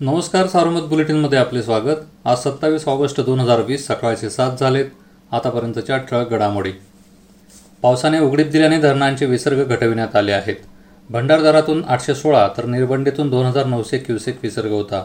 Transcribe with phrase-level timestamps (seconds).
[0.00, 2.02] नमस्कार सार्वमत बुलेटिनमध्ये आपले स्वागत.
[2.24, 4.84] आज सत्तावीस ऑगस्ट दोन हजार वीस सकाळचे सात झालेत.
[5.32, 6.72] आतापर्यंतच्या ठळक घडामोडी.
[7.82, 10.56] पावसाने उघडीप दिल्याने धरणांचे विसर्ग घटविण्यात आले आहेत.
[11.10, 15.04] भंडारदारातून आठशे सोळा तर निर्बंडीतून दोन हजार नऊशे क्युसेक विसर्ग होता.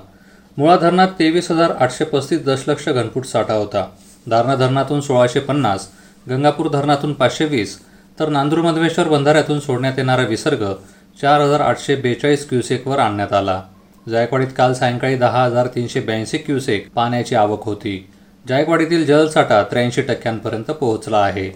[0.57, 3.85] मुळा धरणात तेवीस हजार आठशे पस्तीस दशलक्ष घनफूट साठा होता.
[4.27, 5.89] दारणा धरणातून सोळाशे पन्नास
[6.27, 7.77] गंगापूर धरणातून पाचशे वीस
[8.19, 10.71] तर नांदूर मधमेश्वर बंधाऱ्यातून सोडण्यात येणारा विसर्ग
[11.21, 13.61] चार हजार आठशे बेचाळीस क्युसेकवर आणण्यात आला.
[14.09, 18.09] जायकवाडीत काल सायंकाळी दहा हजार तीनशे ब्याऐंशी क्युसेक पाण्याची आवक होती.
[18.47, 21.49] जायकवाडीतील जलसाठा त्र्याऐंशी टक्क्यांपर्यंत पोहोचला आहे.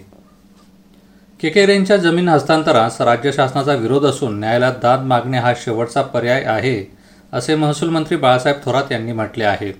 [1.40, 6.84] केकेरेंच्या जमीन हस्तांतरास राज्य शासनाचा विरोध असून न्यायालयात दाद मागणे हा शेवटचा पर्याय आहे
[7.32, 9.72] असे महसूल मंत्री बाळासाहेब थोरात यांनी म्हटले आहे.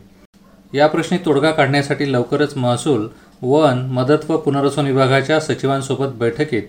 [0.74, 3.08] या प्रश्नी तोडगा काढण्यासाठी लवकरच महसूल
[3.42, 6.62] वन मदत व पुनर्वसन विभागाच्या सचिवांसोबत बैठकीत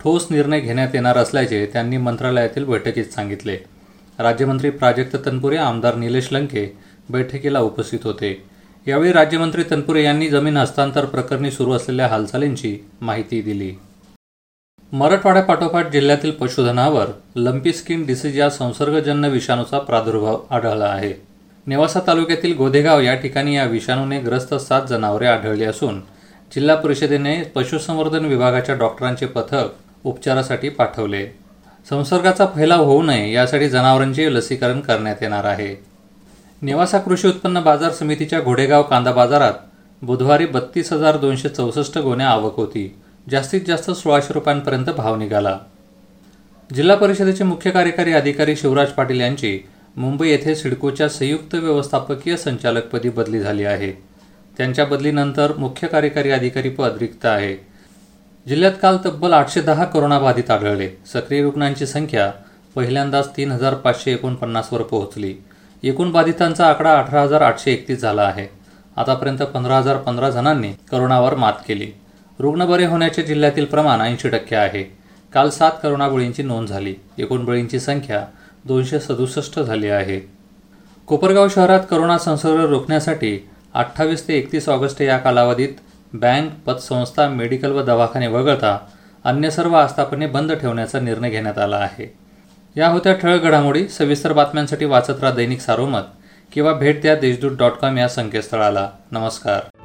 [0.00, 3.56] ठोस निर्णय घेण्यात येणार असल्याचे त्यांनी मंत्रालयातील बैठकीत सांगितले.
[4.18, 6.64] राज्यमंत्री प्राजक्त तनपुरे आमदार निलेश लंके
[7.10, 8.30] बैठकीला उपस्थित होते.
[8.86, 13.72] यावेळी राज्यमंत्री तनपुरे यांनी जमीन हस्तांतर प्रकरणी सुरू असलेल्या हालचालींची माहिती दिली.
[14.92, 21.12] मराठवाड्यापाठोपाठ जिल्ह्यातील पशुधनावर लंपी स्किन डिसीज या संसर्गजन्य विषाणूचा प्रादुर्भाव आढळला आहे.
[21.66, 26.00] नेवासा तालुक्यातील गोदेगाव या ठिकाणी या विषाणूने ग्रस्त सात जनावरे आढळली असून
[26.54, 29.66] जिल्हा परिषदेने पशुसंवर्धन विभागाच्या डॉक्टरांचे पथक
[30.04, 31.26] उपचारासाठी पाठवले.
[31.90, 35.84] संसर्गाचा फैलाव होऊ नये यासाठी जनावरांचे लसीकरण करण्यात येणार आहे.
[36.62, 39.52] नेवासा कृषी उत्पन्न बाजार समितीच्या घोडेगाव कांदा बाजारात
[40.02, 42.96] बुधवारी बत्तीस हजार दोनशे चौसष्ट गोण्या आवक होती.
[43.30, 45.58] जास्तीत जास्त सोळाशे रुपयांपर्यंत भाव निघाला.
[46.74, 49.60] जिल्हा परिषदेचे मुख्य कार्यकारी अधिकारी शिवराज पाटील यांची
[49.96, 53.92] मुंबई येथे सिडकोच्या संयुक्त व्यवस्थापकीय संचालकपदी बदली झाली आहे.
[54.56, 57.67] त्यांच्या बदलीनंतर मुख्य कार्यकारी अधिकारी पद रिक्त आहे.
[58.46, 60.88] जिल्ह्यात काल तब्बल आठशे दहा कोरोनाबाधित आढळले.
[61.06, 62.30] सक्रिय रुग्णांची संख्या
[62.74, 65.34] पहिल्यांदाच तीन हजार पाचशे एकोणपन्नासवर पोहोचली.
[65.82, 68.46] एकूण बाधितांचा आकडा अठरा हजार आठशे एकतीस झाला आहे.
[68.96, 71.90] आतापर्यंत पंधरा हजार पंधरा जणांनी करोनावर मात केली.
[72.38, 74.82] रुग्ण बरे होण्याचे जिल्ह्यातील प्रमाण ऐंशी टक्के आहे.
[75.32, 76.94] काल सात करोना बळींची नोंद झाली.
[77.18, 78.24] एकूण बळींची संख्या
[78.64, 80.20] दोनशे सदुसष्ट झाली आहे.
[81.06, 85.68] कोपरगाव शहरात करोना संसर्ग रोखण्यासाठी अठ्ठावीस ते एकतीस ऑगस्ट या कालावधीत
[86.12, 88.78] बँक पतसंस्था मेडिकल व दवाखाने वगळता
[89.24, 92.18] अन्य सर्व आस्थापने बंद ठेवण्याचा निर्णय घेण्यात आला आहे.
[92.76, 96.02] या होत्या ठळक घडामोडी सविस्तर बातम्यांसाठी वाचत राहा दैनिक सारोमत
[96.52, 98.90] किंवा भेट द्या देशदूत डॉट कॉम या संकेतस्थळाला.
[99.10, 99.77] नमस्कार.